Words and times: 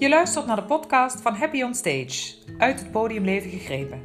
Je 0.00 0.08
luistert 0.08 0.46
naar 0.46 0.56
de 0.56 0.62
podcast 0.62 1.20
van 1.20 1.34
Happy 1.34 1.62
on 1.62 1.74
Stage, 1.74 2.34
uit 2.58 2.78
het 2.78 2.90
podiumleven 2.90 3.50
gegrepen. 3.50 4.02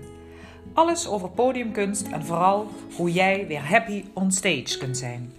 Alles 0.74 1.08
over 1.08 1.30
podiumkunst 1.30 2.08
en 2.08 2.26
vooral 2.26 2.68
hoe 2.96 3.12
jij 3.12 3.48
weer 3.48 3.70
happy 3.70 4.04
on 4.14 4.32
stage 4.32 4.78
kunt 4.78 4.98
zijn. 4.98 5.34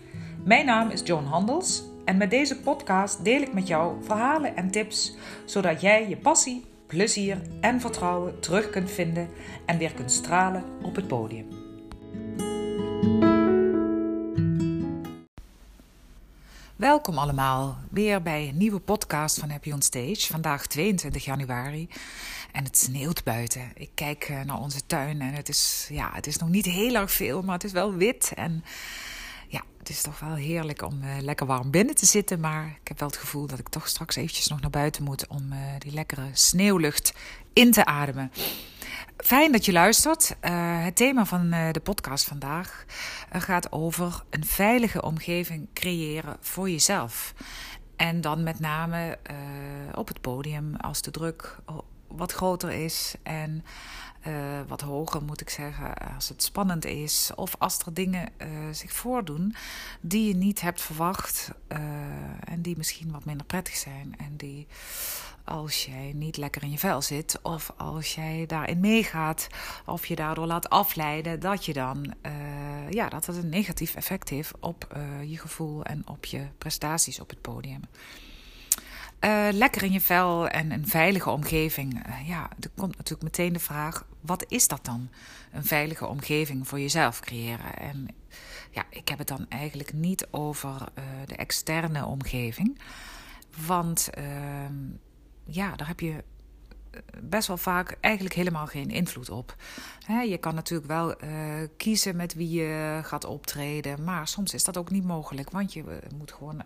Mijn 0.44 0.66
naam 0.66 0.90
is 0.90 1.02
Joan 1.04 1.24
Handels 1.24 1.82
en 2.04 2.16
met 2.16 2.30
deze 2.30 2.60
podcast 2.60 3.24
deel 3.24 3.40
ik 3.40 3.52
met 3.52 3.68
jou 3.68 4.04
verhalen 4.04 4.56
en 4.56 4.70
tips 4.70 5.16
zodat 5.44 5.80
jij 5.80 6.08
je 6.08 6.16
passie, 6.16 6.64
plezier 6.86 7.42
en 7.60 7.80
vertrouwen 7.80 8.40
terug 8.40 8.70
kunt 8.70 8.90
vinden 8.90 9.28
en 9.66 9.78
weer 9.78 9.92
kunt 9.92 10.12
stralen 10.12 10.64
op 10.82 10.96
het 10.96 11.06
podium. 11.06 11.48
Welkom 16.76 17.18
allemaal 17.18 17.78
weer 17.90 18.22
bij 18.22 18.48
een 18.48 18.56
nieuwe 18.56 18.80
podcast 18.80 19.38
van 19.38 19.50
Happy 19.50 19.72
on 19.72 19.82
Stage. 19.82 20.26
Vandaag 20.26 20.66
22 20.66 21.24
januari 21.24 21.88
en 22.52 22.64
het 22.64 22.78
sneeuwt 22.78 23.24
buiten. 23.24 23.72
Ik 23.74 23.90
kijk 23.94 24.24
eh, 24.24 24.40
naar 24.40 24.60
onze 24.60 24.86
tuin 24.86 25.20
en 25.20 25.32
het 25.32 25.48
is, 25.48 25.88
ja, 25.90 26.10
het 26.12 26.26
is 26.26 26.36
nog 26.36 26.48
niet 26.48 26.64
heel 26.64 26.94
erg 26.94 27.12
veel, 27.12 27.42
maar 27.42 27.54
het 27.54 27.64
is 27.64 27.72
wel 27.72 27.94
wit. 27.94 28.32
En 28.34 28.64
ja, 29.48 29.62
het 29.78 29.88
is 29.88 30.02
toch 30.02 30.20
wel 30.20 30.34
heerlijk 30.34 30.82
om 30.82 31.02
uh, 31.02 31.10
lekker 31.20 31.46
warm 31.46 31.70
binnen 31.70 31.94
te 31.94 32.06
zitten. 32.06 32.40
Maar 32.40 32.66
ik 32.80 32.88
heb 32.88 32.98
wel 32.98 33.08
het 33.08 33.18
gevoel 33.18 33.46
dat 33.46 33.58
ik 33.58 33.68
toch 33.68 33.88
straks 33.88 34.16
eventjes 34.16 34.46
nog 34.46 34.60
naar 34.60 34.70
buiten 34.70 35.02
moet 35.02 35.26
om 35.26 35.52
uh, 35.52 35.58
die 35.78 35.92
lekkere 35.92 36.28
sneeuwlucht 36.32 37.12
in 37.52 37.70
te 37.70 37.84
ademen. 37.84 38.30
Fijn 39.16 39.52
dat 39.52 39.64
je 39.64 39.72
luistert. 39.72 40.36
Uh, 40.44 40.84
het 40.84 40.96
thema 40.96 41.24
van 41.24 41.54
uh, 41.54 41.70
de 41.72 41.80
podcast 41.80 42.24
vandaag 42.24 42.84
uh, 43.34 43.40
gaat 43.40 43.72
over 43.72 44.22
een 44.30 44.44
veilige 44.44 45.02
omgeving 45.02 45.68
creëren 45.74 46.36
voor 46.40 46.70
jezelf. 46.70 47.34
En 47.96 48.20
dan 48.20 48.42
met 48.42 48.60
name 48.60 49.18
op 49.94 50.08
het 50.08 50.20
podium 50.20 50.76
als 50.76 51.02
de 51.02 51.10
druk 51.10 51.58
wat 52.08 52.32
groter 52.32 52.70
is 52.70 53.14
en 53.22 53.64
wat 54.66 54.80
hoger 54.80 55.22
moet 55.22 55.40
ik 55.40 55.50
zeggen, 55.50 55.94
als 56.14 56.28
het 56.28 56.42
spannend 56.42 56.84
is 56.84 57.30
of 57.34 57.54
als 57.58 57.78
er 57.78 57.94
dingen 57.94 58.28
zich 58.70 58.92
voordoen 58.92 59.54
die 60.00 60.28
je 60.28 60.34
niet 60.34 60.60
hebt 60.60 60.82
verwacht 60.82 61.50
en 62.44 62.62
die 62.62 62.76
misschien 62.76 63.12
wat 63.12 63.24
minder 63.24 63.46
prettig 63.46 63.76
zijn 63.76 64.14
en 64.18 64.36
die 64.36 64.66
als 65.44 65.84
jij 65.84 66.12
niet 66.14 66.36
lekker 66.36 66.62
in 66.62 66.70
je 66.70 66.78
vel 66.78 67.02
zit, 67.02 67.38
of 67.42 67.72
als 67.76 68.14
jij 68.14 68.44
daarin 68.46 68.80
meegaat, 68.80 69.46
of 69.84 70.06
je 70.06 70.16
daardoor 70.16 70.46
laat 70.46 70.70
afleiden, 70.70 71.40
dat 71.40 71.64
je 71.64 71.72
dan 71.72 72.14
ja, 72.90 73.08
dat 73.08 73.26
het 73.26 73.36
een 73.36 73.48
negatief 73.48 73.94
effect 73.94 74.28
heeft 74.28 74.52
op 74.60 74.96
je 75.26 75.38
gevoel 75.38 75.84
en 75.84 76.02
op 76.08 76.24
je 76.24 76.46
prestaties 76.58 77.20
op 77.20 77.30
het 77.30 77.40
podium. 77.40 77.80
Lekker 79.50 79.82
in 79.82 79.92
je 79.92 80.00
vel 80.00 80.48
en 80.48 80.70
een 80.70 80.86
veilige 80.88 81.30
omgeving. 81.30 82.02
ja, 82.24 82.50
er 82.60 82.70
komt 82.76 82.96
natuurlijk 82.96 83.22
meteen 83.22 83.52
de 83.52 83.58
vraag: 83.58 84.04
wat 84.26 84.44
is 84.48 84.68
dat 84.68 84.84
dan? 84.84 85.08
Een 85.52 85.64
veilige 85.64 86.06
omgeving 86.06 86.68
voor 86.68 86.80
jezelf 86.80 87.20
creëren. 87.20 87.78
En 87.78 88.08
ja, 88.70 88.84
ik 88.90 89.08
heb 89.08 89.18
het 89.18 89.28
dan 89.28 89.46
eigenlijk 89.48 89.92
niet 89.92 90.26
over 90.30 90.88
de 91.26 91.36
externe 91.36 92.04
omgeving. 92.04 92.78
Want 93.66 94.10
ehm, 94.10 94.74
ja, 95.44 95.76
daar 95.76 95.86
heb 95.86 96.00
je 96.00 96.24
eh, 96.90 97.00
best 97.22 97.48
wel 97.48 97.56
vaak 97.56 97.96
eigenlijk 98.00 98.34
helemaal 98.34 98.66
geen 98.66 98.90
invloed 98.90 99.30
op. 99.30 99.56
je 100.28 100.38
kan 100.38 100.54
natuurlijk 100.54 100.88
wel 100.88 101.24
uh, 101.24 101.30
kiezen 101.76 102.16
met 102.16 102.34
wie 102.34 102.50
je 102.50 103.00
gaat 103.02 103.24
optreden, 103.24 104.04
maar 104.04 104.28
soms 104.28 104.54
is 104.54 104.64
dat 104.64 104.76
ook 104.76 104.90
niet 104.90 105.04
mogelijk, 105.04 105.50
want 105.50 105.72
je 105.72 105.80
eh, 105.80 106.10
moet 106.18 106.32
gewoon 106.32 106.62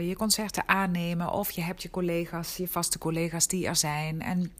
je 0.00 0.14
concerten 0.16 0.68
aannemen 0.68 1.32
of 1.32 1.50
je 1.50 1.60
hebt 1.60 1.82
je 1.82 1.90
collega's, 1.90 2.56
je 2.56 2.68
vaste 2.68 2.98
collega's 2.98 3.46
die 3.46 3.66
er 3.66 3.76
zijn. 3.76 4.22
En 4.22 4.52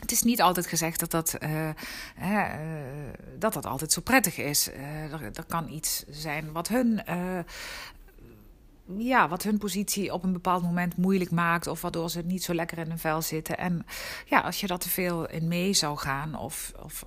het 0.00 0.12
is 0.12 0.22
niet 0.22 0.42
altijd 0.42 0.66
gezegd 0.66 1.00
dat 1.00 1.10
dat, 1.10 1.38
dat, 3.38 3.52
dat 3.52 3.66
altijd 3.66 3.92
zo 3.92 4.00
prettig 4.00 4.38
is. 4.38 4.70
Er, 5.10 5.22
er, 5.34 5.44
kan 5.48 5.68
iets 5.68 6.04
zijn 6.08 6.52
wat 6.52 6.68
hun 6.68 7.02
ja, 8.96 9.28
wat 9.28 9.42
hun 9.42 9.58
positie 9.58 10.12
op 10.12 10.24
een 10.24 10.32
bepaald 10.32 10.62
moment 10.62 10.96
moeilijk 10.96 11.30
maakt. 11.30 11.66
Of 11.66 11.80
waardoor 11.80 12.10
ze 12.10 12.22
niet 12.22 12.44
zo 12.44 12.54
lekker 12.54 12.78
in 12.78 12.88
hun 12.88 12.98
vel 12.98 13.22
zitten. 13.22 13.58
En 13.58 13.86
ja, 14.24 14.40
als 14.40 14.60
je 14.60 14.66
dat 14.66 14.80
te 14.80 14.88
veel 14.88 15.28
in 15.28 15.48
mee 15.48 15.72
zou 15.72 15.98
gaan. 15.98 16.38
Of, 16.38 16.72
of 16.82 17.02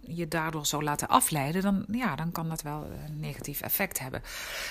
je 0.00 0.28
daardoor 0.28 0.66
zou 0.66 0.82
laten 0.82 1.08
afleiden, 1.08 1.62
dan, 1.62 1.84
ja, 1.90 2.16
dan 2.16 2.32
kan 2.32 2.48
dat 2.48 2.62
wel 2.62 2.86
een 3.06 3.20
negatief 3.20 3.60
effect 3.60 3.98
hebben. 3.98 4.22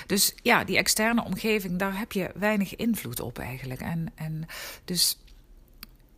Dus 0.06 0.34
ja, 0.42 0.64
die 0.64 0.76
externe 0.76 1.24
omgeving, 1.24 1.78
daar 1.78 1.98
heb 1.98 2.12
je 2.12 2.30
weinig 2.34 2.76
invloed 2.76 3.20
op 3.20 3.38
eigenlijk. 3.38 3.80
En, 3.80 4.12
en 4.14 4.46
dus 4.84 5.18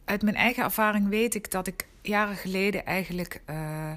uit 0.07 0.23
mijn 0.23 0.37
eigen 0.37 0.65
ervaring 0.65 1.09
weet 1.09 1.35
ik 1.35 1.51
dat 1.51 1.67
ik 1.67 1.87
jaren 2.03 2.37
geleden 2.37 2.87
eigenlijk 2.87 3.43
uh, 3.51 3.93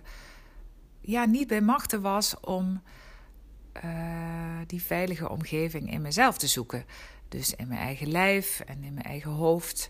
ja, 1.01 1.25
niet 1.25 1.47
bij 1.47 1.61
machten 1.61 2.01
was 2.01 2.39
om 2.39 2.81
uh, 3.83 4.59
die 4.67 4.81
veilige 4.81 5.29
omgeving 5.29 5.91
in 5.91 6.01
mezelf 6.01 6.37
te 6.37 6.47
zoeken. 6.47 6.85
Dus 7.27 7.55
in 7.55 7.67
mijn 7.67 7.79
eigen 7.79 8.07
lijf 8.07 8.59
en 8.59 8.83
in 8.83 8.93
mijn 8.93 9.05
eigen 9.05 9.31
hoofd 9.31 9.89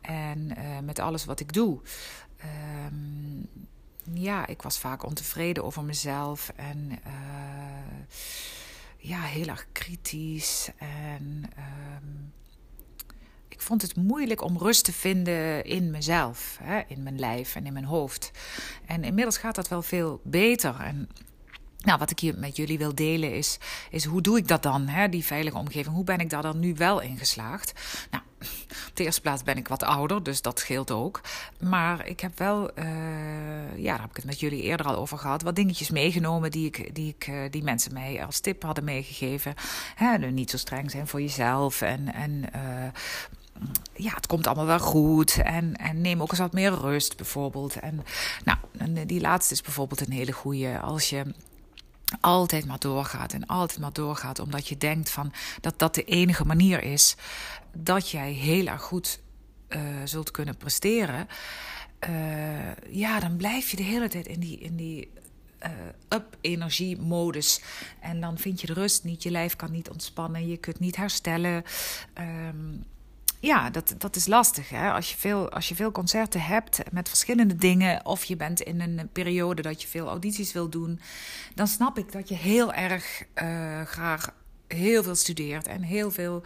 en 0.00 0.58
uh, 0.58 0.78
met 0.78 0.98
alles 0.98 1.24
wat 1.24 1.40
ik 1.40 1.52
doe. 1.52 1.80
Um, 2.86 3.48
ja, 4.12 4.46
ik 4.46 4.62
was 4.62 4.78
vaak 4.78 5.04
ontevreden 5.04 5.64
over 5.64 5.84
mezelf 5.84 6.52
en 6.56 6.98
ja, 8.96 9.20
heel 9.20 9.46
erg 9.46 9.66
kritisch. 9.72 10.70
En 10.76 11.44
um, 11.58 12.32
ik 13.48 13.60
vond 13.60 13.82
het 13.82 13.96
moeilijk 13.96 14.42
om 14.42 14.58
rust 14.58 14.84
te 14.84 14.92
vinden 14.92 15.64
in 15.64 15.90
mezelf, 15.90 16.58
hè, 16.62 16.80
in 16.88 17.02
mijn 17.02 17.18
lijf 17.18 17.54
en 17.54 17.66
in 17.66 17.72
mijn 17.72 17.84
hoofd. 17.84 18.30
En 18.86 19.04
inmiddels 19.04 19.38
gaat 19.38 19.54
dat 19.54 19.68
wel 19.68 19.82
veel 19.82 20.20
beter. 20.24 20.80
En 20.80 21.08
nou, 21.78 21.98
wat 21.98 22.10
ik 22.10 22.18
hier 22.18 22.38
met 22.38 22.56
jullie 22.56 22.78
wil 22.78 22.94
delen 22.94 23.34
is, 23.34 23.58
is 23.90 24.04
hoe 24.04 24.20
doe 24.20 24.38
ik 24.38 24.48
dat 24.48 24.62
dan, 24.62 24.88
hè, 24.88 25.08
die 25.08 25.24
veilige 25.24 25.56
omgeving? 25.56 25.94
Hoe 25.94 26.04
ben 26.04 26.18
ik 26.18 26.30
daar 26.30 26.42
dan 26.42 26.58
nu 26.58 26.74
wel 26.74 27.00
in 27.00 27.18
geslaagd? 27.18 27.72
Nou, 28.10 28.22
op 28.88 28.90
de 28.94 29.04
eerste 29.04 29.20
plaats 29.20 29.42
ben 29.42 29.56
ik 29.56 29.68
wat 29.68 29.82
ouder, 29.82 30.22
dus 30.22 30.42
dat 30.42 30.58
scheelt 30.58 30.90
ook. 30.90 31.20
Maar 31.60 32.06
ik 32.06 32.20
heb 32.20 32.38
wel, 32.38 32.78
uh, 32.78 32.84
ja, 33.76 33.90
daar 33.90 34.00
heb 34.00 34.10
ik 34.10 34.16
het 34.16 34.24
met 34.24 34.40
jullie 34.40 34.62
eerder 34.62 34.86
al 34.86 34.96
over 34.96 35.18
gehad, 35.18 35.42
wat 35.42 35.56
dingetjes 35.56 35.90
meegenomen 35.90 36.50
die, 36.50 36.66
ik, 36.66 36.94
die, 36.94 37.14
ik, 37.18 37.26
uh, 37.26 37.40
die 37.50 37.62
mensen 37.62 37.92
mij 37.92 38.24
als 38.24 38.40
tip 38.40 38.62
hadden 38.62 38.84
meegegeven. 38.84 39.54
Hè, 39.94 40.18
niet 40.18 40.50
zo 40.50 40.56
streng 40.56 40.90
zijn 40.90 41.06
voor 41.06 41.20
jezelf 41.20 41.80
en, 41.80 42.14
en 42.14 42.44
uh, 42.56 42.88
ja, 43.94 44.14
het 44.14 44.26
komt 44.26 44.46
allemaal 44.46 44.66
wel 44.66 44.78
goed. 44.78 45.42
En, 45.42 45.76
en 45.76 46.00
neem 46.00 46.22
ook 46.22 46.30
eens 46.30 46.38
wat 46.38 46.52
meer 46.52 46.74
rust, 46.74 47.16
bijvoorbeeld. 47.16 47.76
En, 47.76 48.04
nou, 48.44 49.06
die 49.06 49.20
laatste 49.20 49.54
is 49.54 49.62
bijvoorbeeld 49.62 50.00
een 50.00 50.12
hele 50.12 50.32
goede. 50.32 50.80
Als 50.80 51.10
je 51.10 51.34
altijd 52.20 52.66
maar 52.66 52.78
doorgaat 52.78 53.32
en 53.32 53.46
altijd 53.46 53.80
maar 53.80 53.92
doorgaat, 53.92 54.38
omdat 54.38 54.68
je 54.68 54.76
denkt 54.76 55.10
van 55.10 55.32
dat 55.60 55.78
dat 55.78 55.94
de 55.94 56.04
enige 56.04 56.44
manier 56.44 56.82
is 56.82 57.16
dat 57.72 58.10
jij 58.10 58.32
heel 58.32 58.66
erg 58.66 58.82
goed 58.82 59.20
uh, 59.68 59.80
zult 60.04 60.30
kunnen 60.30 60.56
presteren, 60.56 61.28
uh, 62.08 62.74
ja, 62.90 63.20
dan 63.20 63.36
blijf 63.36 63.70
je 63.70 63.76
de 63.76 63.82
hele 63.82 64.08
tijd 64.08 64.26
in 64.26 64.40
die, 64.40 64.58
in 64.58 64.76
die 64.76 65.10
uh, 65.62 65.70
up-energie-modus. 66.08 67.62
En 68.00 68.20
dan 68.20 68.38
vind 68.38 68.60
je 68.60 68.66
de 68.66 68.72
rust 68.72 69.04
niet, 69.04 69.22
je 69.22 69.30
lijf 69.30 69.56
kan 69.56 69.70
niet 69.70 69.90
ontspannen, 69.90 70.48
je 70.48 70.56
kunt 70.56 70.78
niet 70.78 70.96
herstellen. 70.96 71.64
Um, 72.48 72.84
ja, 73.40 73.70
dat, 73.70 73.94
dat 73.98 74.16
is 74.16 74.26
lastig. 74.26 74.68
Hè? 74.68 74.92
Als, 74.92 75.10
je 75.10 75.16
veel, 75.16 75.50
als 75.50 75.68
je 75.68 75.74
veel 75.74 75.92
concerten 75.92 76.40
hebt 76.40 76.92
met 76.92 77.08
verschillende 77.08 77.56
dingen, 77.56 78.06
of 78.06 78.24
je 78.24 78.36
bent 78.36 78.60
in 78.60 78.80
een 78.80 79.08
periode 79.12 79.62
dat 79.62 79.82
je 79.82 79.88
veel 79.88 80.08
audities 80.08 80.52
wil 80.52 80.68
doen, 80.68 81.00
dan 81.54 81.66
snap 81.66 81.98
ik 81.98 82.12
dat 82.12 82.28
je 82.28 82.34
heel 82.34 82.72
erg 82.72 83.24
uh, 83.42 83.82
graag 83.82 84.34
heel 84.68 85.02
veel 85.02 85.14
studeert 85.14 85.66
en 85.66 85.82
heel 85.82 86.10
veel 86.10 86.42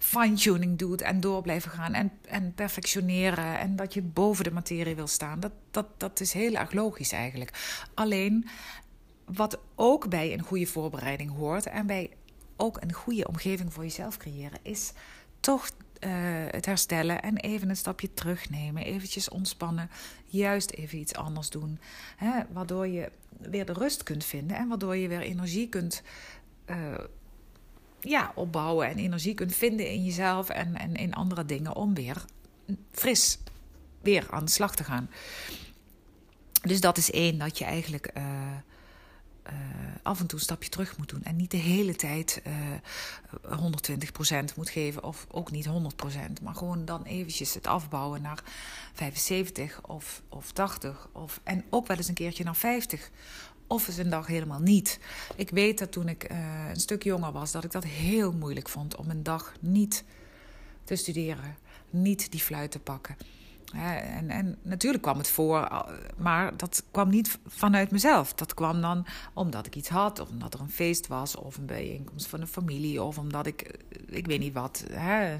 fine-tuning 0.00 0.78
doet 0.78 1.00
en 1.00 1.20
door 1.20 1.42
blijven 1.42 1.70
gaan 1.70 1.94
en, 1.94 2.12
en 2.28 2.52
perfectioneren 2.54 3.58
en 3.58 3.76
dat 3.76 3.94
je 3.94 4.02
boven 4.02 4.44
de 4.44 4.50
materie 4.50 4.94
wil 4.94 5.06
staan. 5.06 5.40
Dat, 5.40 5.52
dat, 5.70 5.86
dat 5.96 6.20
is 6.20 6.32
heel 6.32 6.54
erg 6.54 6.72
logisch 6.72 7.12
eigenlijk. 7.12 7.80
Alleen 7.94 8.48
wat 9.24 9.58
ook 9.74 10.08
bij 10.08 10.32
een 10.32 10.42
goede 10.42 10.66
voorbereiding 10.66 11.36
hoort 11.36 11.66
en 11.66 11.86
bij 11.86 12.10
ook 12.56 12.82
een 12.82 12.92
goede 12.92 13.28
omgeving 13.28 13.72
voor 13.72 13.82
jezelf 13.82 14.16
creëren, 14.16 14.58
is 14.62 14.92
toch 15.40 15.70
uh, 16.00 16.10
het 16.50 16.66
herstellen 16.66 17.22
en 17.22 17.36
even 17.36 17.68
een 17.68 17.76
stapje 17.76 18.14
terugnemen, 18.14 18.84
eventjes 18.84 19.28
ontspannen, 19.28 19.90
juist 20.26 20.70
even 20.70 20.98
iets 20.98 21.14
anders 21.14 21.50
doen, 21.50 21.78
hè, 22.16 22.42
waardoor 22.52 22.86
je 22.86 23.10
weer 23.38 23.66
de 23.66 23.72
rust 23.72 24.02
kunt 24.02 24.24
vinden 24.24 24.56
en 24.56 24.68
waardoor 24.68 24.96
je 24.96 25.08
weer 25.08 25.20
energie 25.20 25.68
kunt 25.68 26.02
uh, 26.70 26.76
ja, 28.00 28.32
opbouwen 28.34 28.88
en 28.88 28.96
energie 28.96 29.34
kunt 29.34 29.54
vinden 29.54 29.90
in 29.90 30.04
jezelf 30.04 30.48
en, 30.48 30.76
en 30.76 30.94
in 30.94 31.14
andere 31.14 31.44
dingen 31.44 31.76
om 31.76 31.94
weer 31.94 32.24
fris 32.90 33.38
weer 34.02 34.26
aan 34.30 34.44
de 34.44 34.50
slag 34.50 34.74
te 34.74 34.84
gaan. 34.84 35.10
Dus 36.62 36.80
dat 36.80 36.96
is 36.96 37.10
één, 37.10 37.38
dat 37.38 37.58
je 37.58 37.64
eigenlijk 37.64 38.10
uh, 38.16 38.22
uh, 39.50 39.54
af 40.02 40.20
en 40.20 40.26
toe 40.26 40.38
een 40.38 40.44
stapje 40.44 40.68
terug 40.68 40.96
moet 40.96 41.08
doen. 41.08 41.22
En 41.22 41.36
niet 41.36 41.50
de 41.50 41.56
hele 41.56 41.96
tijd 41.96 42.42
uh, 42.46 42.52
120% 44.52 44.54
moet 44.56 44.70
geven, 44.70 45.04
of 45.04 45.26
ook 45.30 45.50
niet 45.50 45.68
100%. 45.68 45.72
Maar 46.42 46.54
gewoon 46.54 46.84
dan 46.84 47.02
eventjes 47.02 47.54
het 47.54 47.66
afbouwen 47.66 48.22
naar 48.22 48.42
75 48.92 49.80
of, 49.82 50.22
of 50.28 50.52
80. 50.52 51.08
Of, 51.12 51.40
en 51.44 51.64
ook 51.70 51.86
wel 51.86 51.96
eens 51.96 52.08
een 52.08 52.14
keertje 52.14 52.44
naar 52.44 52.56
50 52.56 53.10
of 53.68 53.88
eens 53.88 53.96
een 53.96 54.10
dag 54.10 54.26
helemaal 54.26 54.60
niet. 54.60 54.98
Ik 55.36 55.50
weet 55.50 55.78
dat 55.78 55.92
toen 55.92 56.08
ik 56.08 56.32
uh, 56.32 56.68
een 56.68 56.80
stuk 56.80 57.02
jonger 57.02 57.32
was, 57.32 57.52
dat 57.52 57.64
ik 57.64 57.72
dat 57.72 57.84
heel 57.84 58.32
moeilijk 58.32 58.68
vond 58.68 58.96
om 58.96 59.10
een 59.10 59.22
dag 59.22 59.54
niet 59.60 60.04
te 60.84 60.96
studeren, 60.96 61.56
niet 61.90 62.30
die 62.30 62.40
fluit 62.40 62.70
te 62.70 62.78
pakken. 62.78 63.16
En, 63.72 64.30
en, 64.30 64.58
natuurlijk 64.62 65.02
kwam 65.02 65.18
het 65.18 65.28
voor, 65.28 65.84
maar 66.16 66.56
dat 66.56 66.82
kwam 66.90 67.08
niet 67.08 67.38
vanuit 67.46 67.90
mezelf. 67.90 68.34
Dat 68.34 68.54
kwam 68.54 68.80
dan 68.80 69.06
omdat 69.34 69.66
ik 69.66 69.76
iets 69.76 69.88
had, 69.88 70.18
of 70.18 70.28
omdat 70.28 70.54
er 70.54 70.60
een 70.60 70.70
feest 70.70 71.06
was, 71.06 71.36
of 71.36 71.56
een 71.56 71.66
bijeenkomst 71.66 72.26
van 72.26 72.40
een 72.40 72.46
familie, 72.46 73.02
of 73.02 73.18
omdat 73.18 73.46
ik, 73.46 73.78
ik 74.06 74.26
weet 74.26 74.40
niet 74.40 74.54
wat. 74.54 74.84
Hè. 74.92 75.36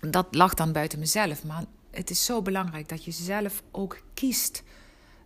Dat 0.00 0.26
lag 0.30 0.54
dan 0.54 0.72
buiten 0.72 0.98
mezelf. 0.98 1.44
Maar 1.44 1.64
het 1.90 2.10
is 2.10 2.24
zo 2.24 2.42
belangrijk 2.42 2.88
dat 2.88 3.04
je 3.04 3.10
zelf 3.10 3.62
ook 3.70 4.00
kiest 4.14 4.62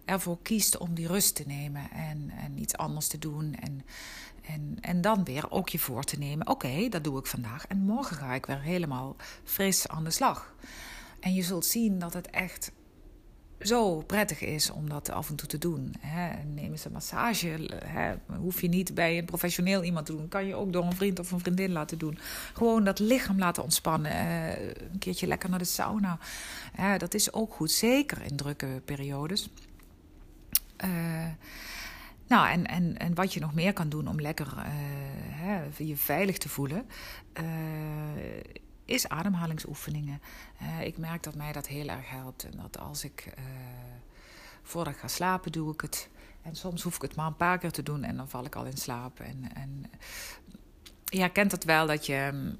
ervoor 0.05 0.39
kiest 0.43 0.77
om 0.79 0.95
die 0.95 1.07
rust 1.07 1.35
te 1.35 1.45
nemen 1.47 1.91
en, 1.91 2.33
en 2.37 2.59
iets 2.59 2.77
anders 2.77 3.07
te 3.07 3.19
doen. 3.19 3.55
En, 3.55 3.85
en, 4.43 4.77
en 4.81 5.01
dan 5.01 5.25
weer 5.25 5.51
ook 5.51 5.69
je 5.69 5.79
voor 5.79 6.05
te 6.05 6.19
nemen: 6.19 6.49
oké, 6.49 6.89
dat 6.89 7.05
doe 7.05 7.19
ik 7.19 7.27
vandaag. 7.27 7.67
En 7.67 7.79
morgen 7.79 8.17
ga 8.17 8.35
ik 8.35 8.47
weer 8.47 8.63
helemaal 8.63 9.17
fris 9.45 9.89
aan 9.89 10.05
de 10.05 10.11
slag. 10.11 10.55
En 11.23 11.35
je 11.35 11.43
zult 11.43 11.67
zien 11.67 11.99
dat 11.99 12.13
het 12.13 12.31
echt 12.31 12.73
zo 13.61 14.01
prettig 14.01 14.41
is 14.41 14.71
om 14.71 14.89
dat 14.89 15.11
af 15.11 15.29
en 15.29 15.37
toe 15.37 15.49
te 15.49 15.59
doen. 15.59 15.95
Hè. 16.01 16.45
Neem 16.45 16.71
eens 16.71 16.85
een 16.85 16.93
massage. 16.93 17.69
Hè. 17.85 18.15
Hoef 18.37 18.61
je 18.61 18.69
niet 18.69 18.95
bij 18.95 19.19
een 19.19 19.25
professioneel 19.25 19.83
iemand 19.83 20.07
te 20.07 20.17
doen. 20.17 20.29
Kan 20.29 20.47
je 20.47 20.55
ook 20.55 20.73
door 20.73 20.85
een 20.85 20.97
vriend 20.97 21.19
of 21.19 21.31
een 21.31 21.41
vriendin 21.41 21.73
laten 21.73 21.99
doen. 21.99 22.19
Gewoon 22.53 22.85
dat 22.85 22.99
lichaam 22.99 23.39
laten 23.39 23.63
ontspannen. 23.63 24.13
een 24.93 24.99
keertje 24.99 25.27
lekker 25.27 25.51
naar 25.51 25.59
de 25.59 25.65
sauna. 25.65 26.19
dat 26.99 27.15
is 27.15 27.33
ook 27.33 27.55
goed. 27.55 27.71
Zeker 27.71 28.23
in 28.23 28.37
drukke 28.37 28.81
periodes. 28.85 29.49
Uh, 30.85 31.27
nou, 32.27 32.49
en, 32.49 32.67
en, 32.67 32.99
en 32.99 33.15
wat 33.15 33.35
je 33.35 33.41
nog 33.41 33.55
meer 33.55 33.73
kan 33.73 33.89
doen 33.89 34.09
om 34.09 34.21
lekker 34.21 34.47
uh, 34.47 34.63
hè, 35.29 35.63
je 35.77 35.97
veilig 35.97 36.39
te 36.39 36.49
voelen, 36.49 36.87
is 38.85 39.09
ademhalingsoefeningen. 39.09 40.21
ik 40.83 40.99
merk 40.99 41.23
dat 41.23 41.35
mij 41.35 41.53
dat 41.53 41.67
heel 41.67 41.89
erg 41.89 42.11
helpt. 42.11 42.45
En 42.45 42.57
dat 42.57 42.79
als 42.79 43.05
ik 43.05 43.35
voordat 44.63 44.93
ik 44.93 44.99
ga 44.99 45.09
slapen, 45.09 45.53
doe 45.53 45.73
ik 45.73 45.81
het. 45.81 46.09
En 46.43 46.57
soms 46.57 46.83
hoef 46.83 46.97
ik 46.97 47.03
het 47.03 47.15
maar 47.15 47.27
een 47.27 47.37
paar 47.37 47.59
keer 47.59 47.73
te 47.73 47.83
doen 47.83 48.05
en 48.05 48.17
dan 48.17 48.29
val 48.29 48.45
ik 48.45 48.55
al 48.55 48.65
in 48.65 48.77
slaap. 48.77 49.21
En, 49.21 49.55
en 49.55 49.85
je 51.05 51.19
herkent 51.19 51.53
het 51.53 51.65
wel 51.65 51.87
dat 51.87 52.07
je 52.07 52.53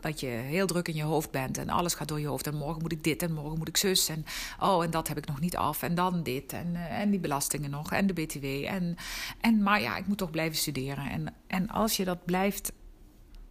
dat 0.00 0.20
je 0.20 0.26
heel 0.26 0.66
druk 0.66 0.88
in 0.88 0.94
je 0.94 1.02
hoofd 1.02 1.30
bent 1.30 1.58
en 1.58 1.68
alles 1.68 1.94
gaat 1.94 2.08
door 2.08 2.20
je 2.20 2.26
hoofd. 2.26 2.46
En 2.46 2.54
morgen 2.54 2.82
moet 2.82 2.92
ik 2.92 3.04
dit 3.04 3.22
en 3.22 3.32
morgen 3.32 3.58
moet 3.58 3.68
ik 3.68 3.76
zus. 3.76 4.08
En 4.08 4.24
oh, 4.60 4.84
en 4.84 4.90
dat 4.90 5.08
heb 5.08 5.16
ik 5.16 5.26
nog 5.26 5.40
niet 5.40 5.56
af. 5.56 5.82
En 5.82 5.94
dan 5.94 6.22
dit. 6.22 6.52
En, 6.52 6.66
uh, 6.72 7.00
en 7.00 7.10
die 7.10 7.20
belastingen 7.20 7.70
nog. 7.70 7.92
En 7.92 8.06
de 8.06 8.12
BTW. 8.12 8.44
En, 8.44 8.96
en, 9.40 9.62
maar 9.62 9.80
ja, 9.80 9.96
ik 9.96 10.06
moet 10.06 10.18
toch 10.18 10.30
blijven 10.30 10.58
studeren. 10.58 11.10
En, 11.10 11.34
en 11.46 11.68
als 11.68 11.96
je 11.96 12.04
dat 12.04 12.24
blijft. 12.24 12.72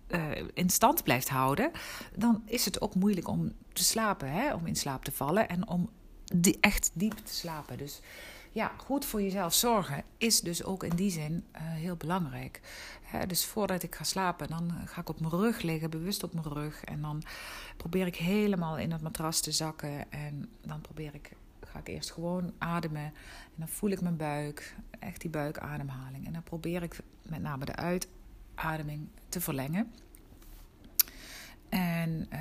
Uh, 0.09 0.21
in 0.53 0.69
stand 0.69 1.03
blijft 1.03 1.29
houden, 1.29 1.71
dan 2.15 2.41
is 2.45 2.65
het 2.65 2.81
ook 2.81 2.95
moeilijk 2.95 3.27
om 3.27 3.53
te 3.73 3.83
slapen, 3.83 4.31
hè? 4.31 4.53
om 4.53 4.65
in 4.65 4.75
slaap 4.75 5.03
te 5.03 5.11
vallen 5.11 5.49
en 5.49 5.67
om 5.67 5.89
die 6.33 6.57
echt 6.61 6.91
diep 6.93 7.17
te 7.17 7.33
slapen. 7.33 7.77
Dus 7.77 8.01
ja, 8.51 8.71
goed 8.77 9.05
voor 9.05 9.21
jezelf 9.21 9.53
zorgen 9.53 10.03
is 10.17 10.41
dus 10.41 10.63
ook 10.63 10.83
in 10.83 10.95
die 10.95 11.11
zin 11.11 11.45
uh, 11.55 11.61
heel 11.61 11.95
belangrijk. 11.95 12.61
dus 13.27 13.45
voordat 13.45 13.83
ik 13.83 13.95
ga 13.95 14.03
slapen, 14.03 14.47
dan 14.47 14.71
ga 14.85 15.01
ik 15.01 15.09
op 15.09 15.19
mijn 15.19 15.31
rug 15.31 15.61
liggen, 15.61 15.89
bewust 15.89 16.23
op 16.23 16.33
mijn 16.33 16.53
rug. 16.53 16.83
En 16.83 17.01
dan 17.01 17.23
probeer 17.77 18.07
ik 18.07 18.15
helemaal 18.15 18.77
in 18.77 18.91
het 18.91 19.01
matras 19.01 19.39
te 19.39 19.51
zakken. 19.51 20.11
En 20.11 20.49
dan 20.61 20.81
probeer 20.81 21.13
ik, 21.13 21.31
ga 21.63 21.79
ik 21.79 21.87
eerst 21.87 22.11
gewoon 22.11 22.53
ademen. 22.57 23.03
En 23.03 23.55
dan 23.55 23.67
voel 23.67 23.89
ik 23.89 24.01
mijn 24.01 24.17
buik, 24.17 24.75
echt 24.99 25.21
die 25.21 25.29
buikademhaling. 25.29 26.25
En 26.25 26.33
dan 26.33 26.43
probeer 26.43 26.83
ik 26.83 26.99
met 27.21 27.41
name 27.41 27.65
de 27.65 27.75
uitademing 28.59 29.07
te 29.29 29.41
verlengen. 29.41 29.91
En 31.69 32.27
uh, 32.33 32.39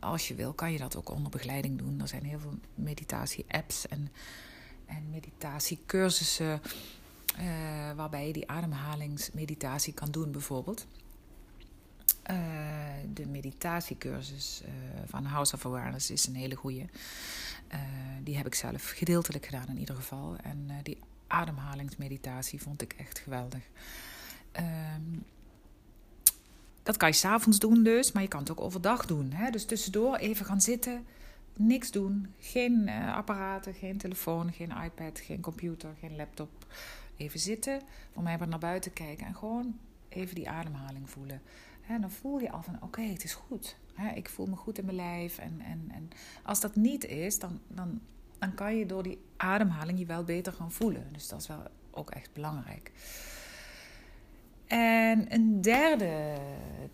als 0.00 0.28
je 0.28 0.34
wil, 0.34 0.52
kan 0.52 0.72
je 0.72 0.78
dat 0.78 0.96
ook 0.96 1.10
onder 1.10 1.30
begeleiding 1.30 1.78
doen. 1.78 2.00
Er 2.00 2.08
zijn 2.08 2.24
heel 2.24 2.38
veel 2.38 2.58
meditatie-apps 2.74 3.88
en 3.88 4.08
en 4.86 5.10
meditatiecursussen. 5.10 6.60
Uh, 7.38 7.92
waarbij 7.96 8.26
je 8.26 8.32
die 8.32 8.50
ademhalingsmeditatie 8.50 9.92
kan 9.92 10.10
doen, 10.10 10.32
bijvoorbeeld. 10.32 10.86
Uh, 12.30 12.36
de 13.14 13.26
meditatiecursus 13.26 14.62
van 15.06 15.24
House 15.24 15.54
of 15.54 15.66
Awareness 15.66 16.10
is 16.10 16.26
een 16.26 16.34
hele 16.34 16.54
goede. 16.54 16.86
die 18.22 18.36
heb 18.36 18.46
ik 18.46 18.54
zelf 18.54 18.90
gedeeltelijk 18.90 19.44
gedaan 19.44 19.68
in 19.68 19.78
ieder 19.78 19.94
geval. 19.94 20.36
En 20.42 20.70
die 20.82 20.98
ademhalingsmeditatie 21.26 22.62
vond 22.62 22.82
ik 22.82 22.92
echt 22.92 23.18
geweldig. 23.18 23.62
Ehm, 24.52 25.18
dat 26.84 26.96
kan 26.96 27.08
je 27.08 27.14
s'avonds 27.14 27.58
doen 27.58 27.82
dus, 27.82 28.12
maar 28.12 28.22
je 28.22 28.28
kan 28.28 28.40
het 28.40 28.50
ook 28.50 28.60
overdag 28.60 29.06
doen. 29.06 29.32
Hè? 29.32 29.50
Dus 29.50 29.64
tussendoor 29.64 30.16
even 30.16 30.46
gaan 30.46 30.60
zitten, 30.60 31.06
niks 31.56 31.90
doen. 31.90 32.34
Geen 32.38 32.88
uh, 32.88 33.14
apparaten, 33.14 33.74
geen 33.74 33.98
telefoon, 33.98 34.52
geen 34.52 34.72
iPad, 34.84 35.20
geen 35.20 35.40
computer, 35.40 35.90
geen 36.00 36.16
laptop. 36.16 36.50
Even 37.16 37.40
zitten, 37.40 37.80
voor 38.12 38.22
mij 38.22 38.38
maar 38.38 38.48
naar 38.48 38.58
buiten 38.58 38.92
kijken 38.92 39.26
en 39.26 39.34
gewoon 39.34 39.78
even 40.08 40.34
die 40.34 40.48
ademhaling 40.48 41.10
voelen. 41.10 41.42
En 41.86 42.00
dan 42.00 42.10
voel 42.10 42.38
je 42.40 42.50
al 42.50 42.62
van 42.62 42.76
oké, 42.82 43.02
het 43.02 43.24
is 43.24 43.34
goed. 43.34 43.76
ik 44.14 44.28
voel 44.28 44.46
me 44.46 44.56
goed 44.56 44.78
in 44.78 44.84
mijn 44.84 44.96
lijf. 44.96 45.38
En, 45.38 45.60
en, 45.60 45.88
en 45.94 46.10
als 46.42 46.60
dat 46.60 46.76
niet 46.76 47.04
is, 47.04 47.38
dan, 47.38 47.60
dan, 47.68 48.00
dan 48.38 48.54
kan 48.54 48.76
je 48.76 48.86
door 48.86 49.02
die 49.02 49.18
ademhaling 49.36 49.98
je 49.98 50.06
wel 50.06 50.24
beter 50.24 50.52
gaan 50.52 50.72
voelen. 50.72 51.08
Dus 51.12 51.28
dat 51.28 51.40
is 51.40 51.46
wel 51.46 51.62
ook 51.90 52.10
echt 52.10 52.32
belangrijk. 52.32 52.92
En 54.74 55.34
een 55.34 55.60
derde 55.60 56.34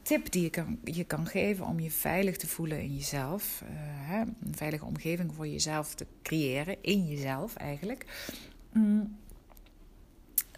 tip 0.03 0.33
die 0.33 0.43
je, 0.43 0.51
kan, 0.51 0.79
je 0.85 1.05
kan 1.05 1.27
geven 1.27 1.67
om 1.67 1.81
je 1.81 1.91
veilig 1.91 2.37
te 2.37 2.47
voelen 2.47 2.81
in 2.83 2.95
jezelf, 2.95 3.63
uh, 3.65 3.69
hè, 3.83 4.21
een 4.21 4.55
veilige 4.55 4.85
omgeving 4.85 5.35
voor 5.35 5.47
jezelf 5.47 5.95
te 5.95 6.07
creëren, 6.23 6.77
in 6.81 7.07
jezelf 7.07 7.55
eigenlijk, 7.55 8.31
mm, 8.73 9.17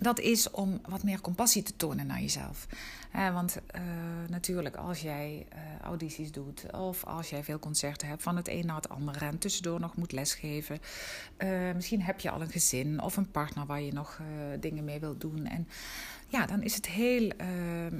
dat 0.02 0.20
is 0.20 0.50
om 0.50 0.80
wat 0.88 1.02
meer 1.02 1.20
compassie 1.20 1.62
te 1.62 1.76
tonen 1.76 2.06
naar 2.06 2.20
jezelf. 2.20 2.66
want 3.12 3.56
uh, 3.74 3.80
natuurlijk, 4.28 4.76
als 4.76 5.00
jij 5.00 5.46
uh, 5.54 5.58
audities 5.82 6.32
doet 6.32 6.66
of 6.72 7.04
als 7.04 7.30
jij 7.30 7.44
veel 7.44 7.58
concerten 7.58 8.08
hebt 8.08 8.22
van 8.22 8.36
het 8.36 8.48
een 8.48 8.66
naar 8.66 8.76
het 8.76 8.88
andere 8.88 9.24
en 9.24 9.38
tussendoor 9.38 9.80
nog 9.80 9.96
moet 9.96 10.12
lesgeven, 10.12 10.80
misschien 11.74 12.02
heb 12.02 12.20
je 12.20 12.30
al 12.30 12.40
een 12.40 12.50
gezin 12.50 13.00
of 13.02 13.16
een 13.16 13.30
partner 13.30 13.66
waar 13.66 13.80
je 13.80 13.92
nog 13.92 14.20
dingen 14.60 14.84
mee 14.84 15.00
wilt 15.00 15.20
doen. 15.20 15.46
En 15.46 15.68
ja, 16.32 16.46
dan 16.46 16.62
is 16.62 16.74
het 16.74 16.86
heel, 16.86 17.22
uh, 17.22 17.98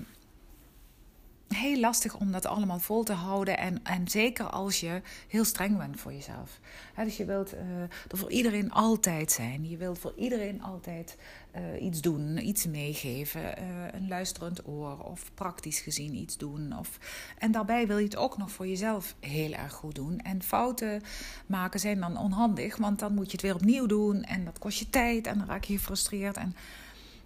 heel 1.53 1.81
lastig 1.81 2.17
om 2.17 2.33
dat 2.33 2.47
allemaal 2.47 2.79
vol 2.79 3.03
te 3.03 3.13
houden. 3.13 3.59
En, 3.59 3.85
en 3.85 4.09
zeker 4.09 4.45
als 4.45 4.81
je 4.81 5.03
heel 5.29 5.45
streng 5.45 5.79
bent 5.79 6.01
voor 6.01 6.13
jezelf. 6.13 6.61
dus 6.97 7.17
je 7.17 7.25
wilt 7.25 7.55
uh, 7.55 7.61
er 8.09 8.19
voor 8.19 8.31
iedereen 8.31 8.73
altijd 8.73 9.33
zijn. 9.33 9.69
Je 9.69 9.77
wilt 9.77 9.99
voor 9.99 10.13
iedereen 10.17 10.63
altijd 10.63 11.17
uh, 11.57 11.83
iets 11.83 12.01
doen, 12.01 12.47
iets 12.49 12.67
meegeven. 12.67 13.41
Uh, 13.41 13.55
een 13.93 14.09
luisterend 14.09 14.69
oor 14.69 14.99
of 14.99 15.31
praktisch 15.35 15.81
gezien 15.81 16.15
iets 16.15 16.37
doen. 16.37 16.79
Of, 16.79 16.99
en 17.39 17.53
daarbij 17.53 17.87
wil 17.87 17.99
je 17.99 18.05
het 18.05 18.17
ook 18.17 18.39
nog 18.39 18.51
voor 18.51 18.67
jezelf 18.67 19.15
heel 19.21 19.53
erg 19.53 19.73
goed 19.73 19.95
doen. 19.95 20.19
En 20.19 20.43
fouten 20.43 21.03
maken 21.47 21.81
zijn 21.81 22.01
dan 22.01 22.17
onhandig, 22.17 22.77
want 22.77 22.99
dan 22.99 23.15
moet 23.15 23.27
je 23.27 23.33
het 23.33 23.43
weer 23.43 23.55
opnieuw 23.55 23.87
doen. 23.87 24.23
En 24.23 24.45
dat 24.45 24.59
kost 24.59 24.79
je 24.79 24.91
tijd 24.91 25.27
en 25.27 25.39
dan 25.39 25.47
raak 25.47 25.65
je 25.65 25.77
gefrustreerd. 25.77 26.37
En 26.37 26.57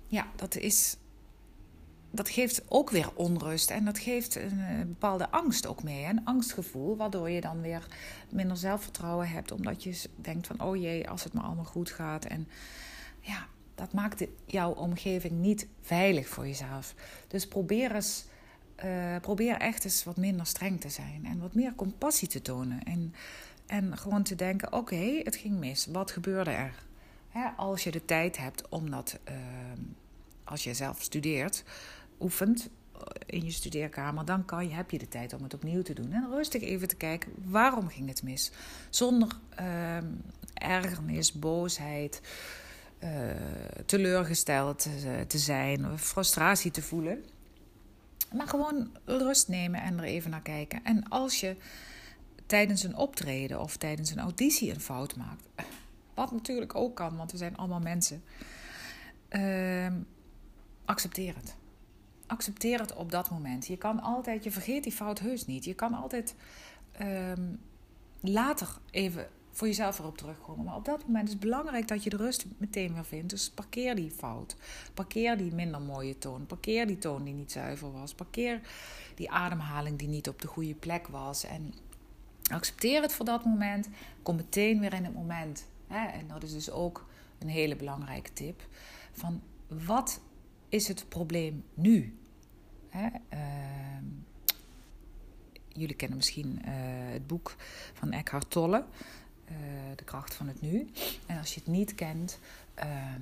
ja, 0.06 0.26
dat 0.36 0.56
is. 0.56 0.96
Dat 2.10 2.28
geeft 2.28 2.62
ook 2.68 2.90
weer 2.90 3.10
onrust 3.14 3.70
en 3.70 3.84
dat 3.84 3.98
geeft 3.98 4.34
een, 4.34 4.60
eh, 4.60 4.78
bepaalde 4.78 5.30
angst 5.30 5.66
ook 5.66 5.82
mee. 5.82 6.04
Een 6.04 6.24
angstgevoel, 6.24 6.96
waardoor 6.96 7.30
je 7.30 7.40
dan 7.40 7.60
weer 7.60 7.86
minder 8.30 8.56
zelfvertrouwen 8.56 9.28
hebt. 9.28 9.52
Omdat 9.52 9.82
je 9.82 10.02
denkt 10.16 10.46
van, 10.46 10.60
oh 10.60 10.76
jee, 10.76 11.08
als 11.08 11.24
het 11.24 11.32
maar 11.32 11.44
allemaal 11.44 11.64
goed 11.64 11.90
gaat. 11.90 12.24
En 12.24 12.48
ja, 13.20 13.46
dat 13.74 13.92
maakt 13.92 14.26
jouw 14.44 14.72
omgeving 14.72 15.32
niet 15.40 15.66
veilig 15.80 16.28
voor 16.28 16.46
jezelf. 16.46 16.94
Dus 17.28 17.48
probeer 17.48 17.94
eens, 17.94 18.26
uh, 18.84 19.16
probeer 19.20 19.56
echt 19.56 19.84
eens 19.84 20.04
wat 20.04 20.16
minder 20.16 20.46
streng 20.46 20.80
te 20.80 20.88
zijn. 20.88 21.24
En 21.24 21.38
wat 21.38 21.54
meer 21.54 21.74
compassie 21.74 22.28
te 22.28 22.42
tonen. 22.42 22.82
En, 22.82 23.14
en 23.66 23.98
gewoon 23.98 24.22
te 24.22 24.34
denken, 24.34 24.72
oké, 24.72 25.20
het 25.22 25.36
ging 25.36 25.58
mis. 25.58 25.86
Wat 25.86 26.10
gebeurde 26.10 26.50
er? 26.50 26.84
als 27.56 27.84
je 27.84 27.90
de 27.90 28.04
tijd 28.04 28.36
hebt 28.36 28.68
om 28.68 28.90
dat, 28.90 29.18
ehm, 29.24 29.80
als 30.46 30.64
je 30.64 30.74
zelf 30.74 31.02
studeert, 31.02 31.64
oefent 32.20 32.68
eh, 32.94 33.00
in 33.26 33.44
je 33.44 33.50
studeerkamer, 33.50 34.24
dan 34.24 34.44
kan 34.44 34.68
je, 34.68 34.74
heb 34.74 34.90
je 34.90 34.98
de 34.98 35.08
tijd 35.08 35.32
om 35.32 35.42
het 35.42 35.54
opnieuw 35.54 35.82
te 35.82 35.94
doen. 35.94 36.12
En 36.12 36.28
rustig 36.30 36.62
even 36.62 36.88
te 36.88 36.96
kijken, 36.96 37.32
waarom 37.44 37.88
ging 37.88 38.08
het 38.08 38.22
mis? 38.22 38.52
Zonder 38.90 39.28
uh, 39.60 39.96
ergernis, 40.54 41.32
boosheid, 41.32 42.20
teleurgesteld 43.86 44.88
te 45.26 45.38
zijn, 45.38 45.98
frustratie 45.98 46.70
te 46.70 46.82
voelen. 46.82 47.24
Maar 48.34 48.48
gewoon 48.48 48.90
rust 49.04 49.48
nemen 49.48 49.82
en 49.82 49.98
er 49.98 50.04
even 50.04 50.30
naar 50.30 50.42
kijken. 50.42 50.80
En 50.84 51.08
als 51.08 51.40
je 51.40 51.56
tijdens 52.46 52.82
een 52.82 52.96
optreden 52.96 53.60
of 53.60 53.76
tijdens 53.76 54.10
een 54.10 54.18
auditie 54.18 54.70
een 54.70 54.80
fout 54.80 55.16
maakt, 55.16 55.48
wat 56.14 56.32
natuurlijk 56.32 56.74
ook 56.74 56.96
kan, 56.96 57.16
want 57.16 57.32
we 57.32 57.36
zijn 57.36 57.56
allemaal 57.56 57.80
mensen, 57.80 58.22
uh, 59.30 59.86
accepteer 60.86 61.34
het. 61.34 61.56
Accepteer 62.26 62.80
het 62.80 62.94
op 62.94 63.10
dat 63.10 63.30
moment. 63.30 63.66
Je 63.66 63.76
kan 63.76 64.00
altijd, 64.00 64.44
je 64.44 64.50
vergeet 64.50 64.82
die 64.82 64.92
fout 64.92 65.18
heus 65.18 65.46
niet. 65.46 65.64
Je 65.64 65.74
kan 65.74 65.94
altijd 65.94 66.34
uh, 67.00 67.32
later 68.20 68.68
even 68.90 69.28
voor 69.50 69.66
jezelf 69.66 69.98
erop 69.98 70.18
terugkomen. 70.18 70.64
Maar 70.64 70.76
op 70.76 70.84
dat 70.84 71.06
moment 71.06 71.24
is 71.24 71.30
het 71.30 71.40
belangrijk 71.40 71.88
dat 71.88 72.02
je 72.02 72.10
de 72.10 72.16
rust 72.16 72.46
meteen 72.58 72.94
weer 72.94 73.04
vindt. 73.04 73.30
Dus 73.30 73.50
parkeer 73.50 73.94
die 73.94 74.10
fout. 74.10 74.56
Parkeer 74.94 75.36
die 75.36 75.54
minder 75.54 75.80
mooie 75.80 76.18
toon. 76.18 76.46
Parkeer 76.46 76.86
die 76.86 76.98
toon 76.98 77.24
die 77.24 77.34
niet 77.34 77.52
zuiver 77.52 77.92
was. 77.92 78.14
Parkeer 78.14 78.60
die 79.14 79.30
ademhaling 79.30 79.98
die 79.98 80.08
niet 80.08 80.28
op 80.28 80.42
de 80.42 80.48
goede 80.48 80.74
plek 80.74 81.06
was. 81.06 81.44
En 81.44 81.74
accepteer 82.52 83.02
het 83.02 83.12
voor 83.12 83.24
dat 83.24 83.44
moment. 83.44 83.88
Kom 84.22 84.36
meteen 84.36 84.80
weer 84.80 84.92
in 84.92 85.04
het 85.04 85.14
moment. 85.14 85.66
En 85.88 86.26
dat 86.28 86.42
is 86.42 86.52
dus 86.52 86.70
ook 86.70 87.06
een 87.38 87.48
hele 87.48 87.76
belangrijke 87.76 88.32
tip. 88.32 88.66
Van 89.12 89.42
wat 89.84 90.20
is 90.76 90.88
het 90.88 91.08
probleem 91.08 91.64
nu? 91.74 92.18
Ehm, 92.90 94.04
jullie 95.68 95.94
kennen 95.94 96.16
misschien 96.16 96.62
uh, 96.64 96.72
het 97.12 97.26
boek 97.26 97.56
van 97.92 98.12
Eckhart 98.12 98.50
Tolle. 98.50 98.84
Eh, 99.44 99.54
de 99.96 100.04
kracht 100.04 100.34
van 100.34 100.48
het 100.48 100.60
nu. 100.60 100.88
En 101.26 101.38
als 101.38 101.54
je 101.54 101.60
het 101.60 101.68
niet 101.68 101.94
kent, 101.94 102.38
ehm, 102.74 103.20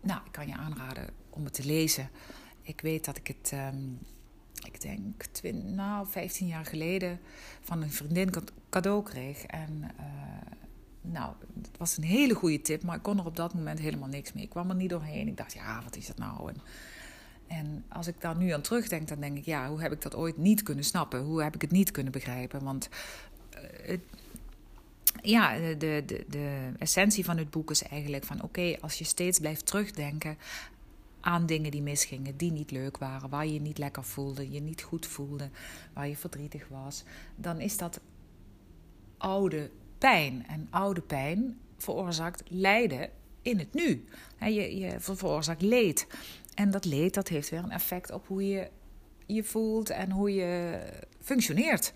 nou, 0.00 0.20
ik 0.24 0.32
kan 0.32 0.46
je 0.46 0.56
aanraden 0.56 1.10
om 1.30 1.44
het 1.44 1.54
te 1.54 1.64
lezen. 1.64 2.10
Ik 2.62 2.80
weet 2.80 3.04
dat 3.04 3.16
ik 3.16 3.26
het, 3.26 3.50
ehm, 3.52 3.92
ik 4.64 4.80
denk, 4.80 5.24
20, 5.24 5.74
nou, 5.74 6.06
15 6.06 6.46
jaar 6.46 6.64
geleden 6.66 7.20
van 7.60 7.82
een 7.82 7.92
vriendin 7.92 8.34
cadeau 8.68 9.02
kreeg. 9.02 9.42
En 9.42 9.82
uh, 9.82 10.57
nou, 11.12 11.32
het 11.62 11.78
was 11.78 11.96
een 11.96 12.04
hele 12.04 12.34
goede 12.34 12.60
tip, 12.60 12.82
maar 12.82 12.96
ik 12.96 13.02
kon 13.02 13.18
er 13.18 13.26
op 13.26 13.36
dat 13.36 13.54
moment 13.54 13.78
helemaal 13.78 14.08
niks 14.08 14.32
mee. 14.32 14.44
Ik 14.44 14.50
kwam 14.50 14.68
er 14.70 14.76
niet 14.76 14.90
doorheen. 14.90 15.28
Ik 15.28 15.36
dacht, 15.36 15.52
ja, 15.52 15.82
wat 15.84 15.96
is 15.96 16.06
dat 16.06 16.18
nou? 16.18 16.48
En, 16.48 16.56
en 17.46 17.84
als 17.88 18.06
ik 18.06 18.20
daar 18.20 18.36
nu 18.36 18.50
aan 18.50 18.60
terugdenk, 18.60 19.08
dan 19.08 19.20
denk 19.20 19.38
ik, 19.38 19.44
ja, 19.44 19.68
hoe 19.68 19.80
heb 19.80 19.92
ik 19.92 20.02
dat 20.02 20.14
ooit 20.14 20.36
niet 20.36 20.62
kunnen 20.62 20.84
snappen? 20.84 21.20
Hoe 21.20 21.42
heb 21.42 21.54
ik 21.54 21.60
het 21.60 21.70
niet 21.70 21.90
kunnen 21.90 22.12
begrijpen? 22.12 22.64
Want 22.64 22.88
uh, 23.54 23.60
het, 23.82 24.00
ja, 25.22 25.58
de, 25.58 26.02
de, 26.06 26.24
de 26.28 26.72
essentie 26.78 27.24
van 27.24 27.36
het 27.36 27.50
boek 27.50 27.70
is 27.70 27.82
eigenlijk 27.82 28.24
van 28.24 28.42
oké, 28.42 28.76
als 28.80 28.98
je 28.98 29.04
steeds 29.04 29.38
blijft 29.38 29.66
terugdenken 29.66 30.38
aan 31.20 31.46
dingen 31.46 31.70
die 31.70 31.82
misgingen, 31.82 32.36
die 32.36 32.52
niet 32.52 32.70
leuk 32.70 32.98
waren, 32.98 33.28
waar 33.28 33.46
je 33.46 33.52
je 33.52 33.60
niet 33.60 33.78
lekker 33.78 34.04
voelde, 34.04 34.50
je 34.50 34.60
niet 34.60 34.82
goed 34.82 35.06
voelde, 35.06 35.50
waar 35.92 36.08
je 36.08 36.16
verdrietig 36.16 36.68
was, 36.68 37.04
dan 37.36 37.60
is 37.60 37.76
dat 37.76 38.00
oude 39.16 39.70
pijn. 39.98 40.46
En 40.48 40.66
oude 40.70 41.00
pijn 41.00 41.58
veroorzaakt 41.76 42.42
lijden 42.48 43.10
in 43.42 43.58
het 43.58 43.74
nu. 43.74 44.04
Je, 44.40 44.78
je 44.78 44.94
veroorzaakt 44.98 45.62
leed. 45.62 46.06
En 46.54 46.70
dat 46.70 46.84
leed 46.84 47.14
dat 47.14 47.28
heeft 47.28 47.48
weer 47.48 47.62
een 47.62 47.70
effect 47.70 48.10
op 48.10 48.26
hoe 48.26 48.48
je 48.48 48.70
je 49.26 49.44
voelt 49.44 49.90
en 49.90 50.10
hoe 50.10 50.34
je 50.34 50.80
functioneert. 51.20 51.92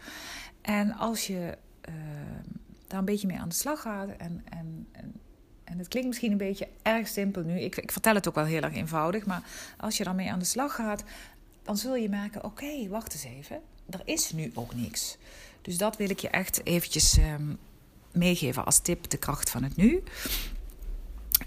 En 0.61 0.92
als 0.92 1.26
je 1.26 1.59
uh, 1.88 1.94
daar 2.87 2.99
een 2.99 3.04
beetje 3.04 3.26
mee 3.26 3.38
aan 3.38 3.49
de 3.49 3.54
slag 3.54 3.80
gaat. 3.80 4.09
En, 4.16 4.44
en, 4.49 4.88
en, 5.64 5.78
het 5.78 5.88
klinkt 5.88 6.09
misschien 6.09 6.32
een 6.32 6.38
beetje 6.38 6.68
erg 6.82 7.09
simpel 7.09 7.42
nu. 7.42 7.61
Ik, 7.61 7.76
ik 7.76 7.92
vertel 7.92 8.14
het 8.14 8.28
ook 8.28 8.35
wel 8.35 8.44
heel 8.44 8.62
erg 8.62 8.75
eenvoudig. 8.75 9.26
Maar 9.26 9.42
als 9.76 9.97
je 9.97 10.04
daarmee 10.04 10.30
aan 10.30 10.38
de 10.38 10.44
slag 10.44 10.75
gaat, 10.75 11.04
dan 11.62 11.76
zul 11.76 11.97
je 11.97 12.09
merken: 12.09 12.44
oké, 12.44 12.88
wacht 12.88 13.12
eens 13.12 13.25
even. 13.25 13.61
Er 13.90 14.02
is 14.04 14.32
nu 14.32 14.50
ook 14.54 14.75
niks. 14.75 15.16
Dus 15.62 15.78
dat 15.78 15.97
wil 15.97 16.11
ik 16.11 16.18
je 16.18 16.28
echt 16.28 16.66
eventjes 16.66 17.18
um, 17.18 17.59
meegeven 18.12 18.64
als 18.64 18.78
tip: 18.78 19.11
de 19.11 19.16
kracht 19.16 19.50
van 19.50 19.62
het 19.62 19.76
nu. 19.76 20.02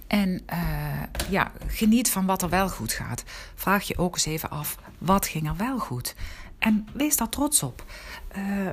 En 0.08 0.42
uh, 0.54 1.04
ja, 1.30 1.52
geniet 1.68 2.10
van 2.10 2.26
wat 2.26 2.42
er 2.42 2.50
wel 2.50 2.70
goed 2.70 2.94
gaat. 2.94 3.24
Vraag 3.56 3.84
je 3.84 3.98
ook 3.98 4.14
eens 4.14 4.26
even 4.26 4.50
af: 4.50 4.78
wat 4.98 5.28
ging 5.28 5.48
er 5.48 5.56
wel 5.56 5.80
goed? 5.80 6.16
En 6.60 6.88
wees 6.94 7.18
daar 7.18 7.30
trots 7.30 7.64
op. 7.64 7.86
Uh, 8.38 8.72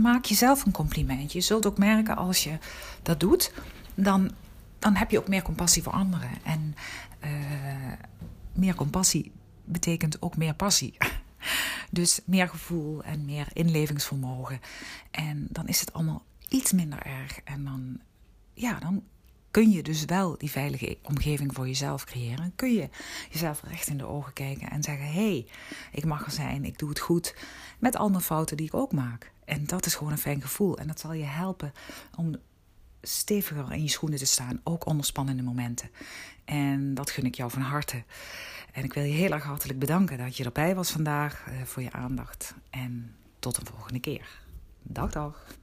maak 0.00 0.24
jezelf 0.24 0.64
een 0.64 0.72
complimentje. 0.72 1.38
Je 1.38 1.44
zult 1.44 1.66
ook 1.66 1.78
merken 1.78 2.16
als 2.16 2.44
je 2.44 2.58
dat 3.02 3.20
doet, 3.20 3.52
dan, 3.94 4.30
dan 4.78 4.94
heb 4.94 5.10
je 5.10 5.18
ook 5.18 5.28
meer 5.28 5.42
compassie 5.42 5.82
voor 5.82 5.92
anderen. 5.92 6.30
En 6.42 6.74
uh, 7.24 7.30
meer 8.52 8.74
compassie 8.74 9.32
betekent 9.64 10.22
ook 10.22 10.36
meer 10.36 10.54
passie. 10.54 10.96
Dus 11.92 12.20
meer 12.24 12.48
gevoel 12.48 13.02
en 13.02 13.24
meer 13.24 13.46
inlevingsvermogen. 13.52 14.60
En 15.10 15.46
dan 15.50 15.66
is 15.66 15.80
het 15.80 15.92
allemaal 15.92 16.22
iets 16.50 16.72
minder 16.72 17.02
erg. 17.02 17.40
En 17.44 17.64
dan, 17.64 18.00
ja, 18.54 18.78
dan 18.78 19.02
kun 19.50 19.70
je 19.70 19.82
dus 19.82 20.04
wel 20.04 20.38
die 20.38 20.50
veilige 20.50 20.98
omgeving 21.02 21.54
voor 21.54 21.66
jezelf 21.66 22.04
creëren. 22.04 22.52
Kun 22.56 22.72
je 22.72 22.88
jezelf 23.30 23.62
recht 23.62 23.88
in 23.88 23.98
de 23.98 24.06
ogen 24.06 24.32
kijken 24.32 24.70
en 24.70 24.82
zeggen: 24.82 25.12
hey, 25.12 25.46
ik 25.92 26.04
mag 26.04 26.24
er 26.24 26.32
zijn, 26.32 26.64
ik 26.64 26.78
doe 26.78 26.88
het 26.88 26.98
goed. 26.98 27.34
Met 27.78 27.96
andere 27.96 28.24
fouten 28.24 28.56
die 28.56 28.66
ik 28.66 28.74
ook 28.74 28.92
maak. 28.92 29.32
En 29.44 29.64
dat 29.66 29.86
is 29.86 29.94
gewoon 29.94 30.12
een 30.12 30.18
fijn 30.18 30.42
gevoel. 30.42 30.78
En 30.78 30.86
dat 30.86 31.00
zal 31.00 31.12
je 31.12 31.24
helpen 31.24 31.72
om 32.16 32.36
steviger 33.02 33.72
in 33.72 33.82
je 33.82 33.88
schoenen 33.88 34.18
te 34.18 34.26
staan, 34.26 34.60
ook 34.64 34.86
onder 34.86 35.06
spannende 35.06 35.42
momenten. 35.42 35.90
En 36.44 36.94
dat 36.94 37.10
gun 37.10 37.24
ik 37.24 37.34
jou 37.34 37.50
van 37.50 37.62
harte. 37.62 38.04
En 38.72 38.84
ik 38.84 38.92
wil 38.92 39.02
je 39.02 39.12
heel 39.12 39.30
erg 39.30 39.44
hartelijk 39.44 39.78
bedanken 39.78 40.18
dat 40.18 40.36
je 40.36 40.44
erbij 40.44 40.74
was 40.74 40.90
vandaag 40.90 41.46
uh, 41.48 41.62
voor 41.62 41.82
je 41.82 41.92
aandacht. 41.92 42.54
En 42.70 43.14
tot 43.38 43.56
een 43.56 43.66
volgende 43.66 44.00
keer. 44.00 44.28
Dag, 44.82 45.12
dag. 45.12 45.58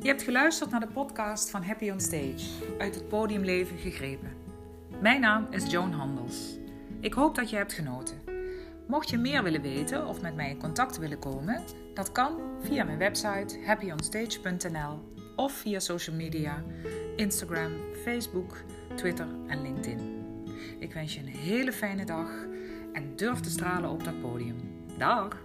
Je 0.00 0.14
hebt 0.14 0.22
geluisterd 0.22 0.70
naar 0.70 0.80
de 0.80 0.86
podcast 0.86 1.50
van 1.50 1.62
Happy 1.62 1.90
on 1.90 2.00
Stage, 2.00 2.46
uit 2.78 2.94
het 2.94 3.08
podiumleven 3.08 3.78
gegrepen. 3.78 4.36
Mijn 5.00 5.20
naam 5.20 5.46
is 5.50 5.70
Joan 5.70 5.92
Handels. 5.92 6.58
Ik 7.00 7.12
hoop 7.12 7.34
dat 7.34 7.50
je 7.50 7.56
hebt 7.56 7.72
genoten. 7.72 8.16
Mocht 8.86 9.10
je 9.10 9.18
meer 9.18 9.42
willen 9.42 9.62
weten 9.62 10.06
of 10.06 10.20
met 10.20 10.34
mij 10.34 10.50
in 10.50 10.58
contact 10.58 10.98
willen 10.98 11.18
komen, 11.18 11.62
dat 11.94 12.12
kan 12.12 12.40
via 12.60 12.84
mijn 12.84 12.98
website 12.98 13.58
happyonstage.nl 13.64 15.12
of 15.36 15.52
via 15.52 15.78
social 15.78 16.16
media, 16.16 16.64
Instagram, 17.16 17.72
Facebook, 18.04 18.56
Twitter 18.94 19.28
en 19.46 19.62
LinkedIn. 19.62 20.24
Ik 20.78 20.92
wens 20.92 21.14
je 21.14 21.20
een 21.20 21.26
hele 21.26 21.72
fijne 21.72 22.04
dag 22.04 22.30
en 22.92 23.16
durf 23.16 23.40
te 23.40 23.50
stralen 23.50 23.90
op 23.90 24.04
dat 24.04 24.20
podium. 24.20 24.67
Dag! 24.98 25.38